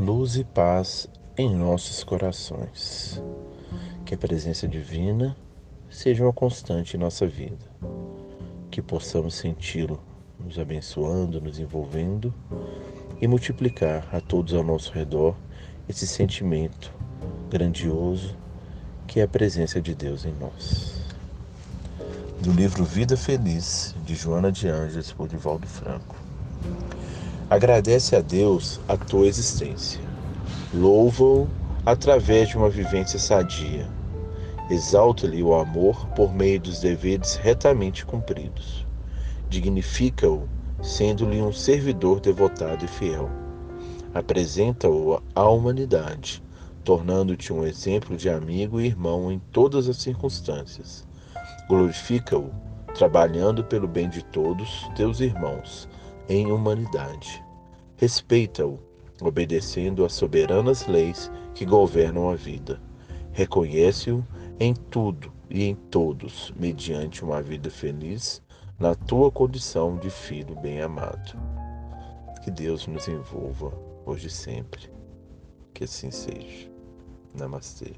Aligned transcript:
luz 0.00 0.36
e 0.36 0.44
paz 0.44 1.06
em 1.36 1.54
nossos 1.54 2.02
corações. 2.02 3.22
Que 4.06 4.14
a 4.14 4.18
presença 4.18 4.66
divina 4.66 5.36
seja 5.90 6.24
uma 6.24 6.32
constante 6.32 6.96
em 6.96 7.00
nossa 7.00 7.26
vida. 7.26 7.66
Que 8.70 8.80
possamos 8.80 9.34
senti-lo 9.34 10.00
nos 10.42 10.58
abençoando, 10.58 11.38
nos 11.38 11.58
envolvendo 11.58 12.32
e 13.20 13.28
multiplicar 13.28 14.08
a 14.10 14.22
todos 14.22 14.54
ao 14.54 14.64
nosso 14.64 14.90
redor 14.90 15.36
esse 15.86 16.06
sentimento 16.06 16.90
grandioso 17.50 18.34
que 19.06 19.20
é 19.20 19.24
a 19.24 19.28
presença 19.28 19.82
de 19.82 19.94
Deus 19.94 20.24
em 20.24 20.32
nós. 20.40 20.94
Do 22.40 22.52
livro 22.52 22.84
Vida 22.84 23.18
Feliz, 23.18 23.94
de 24.06 24.14
Joana 24.14 24.50
de 24.50 24.66
Anjos, 24.66 25.12
por 25.12 25.28
Divaldo 25.28 25.66
Franco. 25.66 26.16
Agradece 27.50 28.14
a 28.14 28.20
Deus 28.20 28.78
a 28.86 28.96
tua 28.96 29.26
existência. 29.26 30.00
Louva-o 30.72 31.48
através 31.84 32.48
de 32.48 32.56
uma 32.56 32.70
vivência 32.70 33.18
sadia. 33.18 33.88
Exalta-lhe 34.70 35.42
o 35.42 35.52
amor 35.52 36.06
por 36.10 36.32
meio 36.32 36.60
dos 36.60 36.78
deveres 36.78 37.34
retamente 37.34 38.06
cumpridos. 38.06 38.86
Dignifica-o, 39.48 40.48
sendo-lhe 40.80 41.42
um 41.42 41.52
servidor 41.52 42.20
devotado 42.20 42.84
e 42.84 42.88
fiel. 42.88 43.28
Apresenta-o 44.14 45.20
à 45.34 45.48
humanidade, 45.48 46.40
tornando-te 46.84 47.52
um 47.52 47.66
exemplo 47.66 48.16
de 48.16 48.30
amigo 48.30 48.80
e 48.80 48.86
irmão 48.86 49.32
em 49.32 49.40
todas 49.50 49.88
as 49.88 49.96
circunstâncias. 49.96 51.04
Glorifica-o, 51.68 52.52
trabalhando 52.94 53.64
pelo 53.64 53.88
bem 53.88 54.08
de 54.08 54.22
todos 54.26 54.88
teus 54.94 55.18
irmãos 55.18 55.88
em 56.30 56.52
humanidade. 56.52 57.44
Respeita-o, 57.96 58.78
obedecendo 59.20 60.04
às 60.04 60.12
soberanas 60.12 60.86
leis 60.86 61.30
que 61.54 61.66
governam 61.66 62.30
a 62.30 62.36
vida. 62.36 62.80
Reconhece-o 63.32 64.24
em 64.60 64.72
tudo 64.72 65.32
e 65.50 65.64
em 65.64 65.74
todos, 65.74 66.54
mediante 66.56 67.24
uma 67.24 67.42
vida 67.42 67.68
feliz 67.68 68.40
na 68.78 68.94
tua 68.94 69.30
condição 69.30 69.96
de 69.96 70.08
filho 70.08 70.54
bem-amado. 70.60 71.32
Que 72.44 72.50
Deus 72.50 72.86
nos 72.86 73.08
envolva 73.08 73.72
hoje 74.06 74.28
e 74.28 74.30
sempre. 74.30 74.88
Que 75.74 75.82
assim 75.84 76.12
seja. 76.12 76.70
Namastê. 77.34 77.94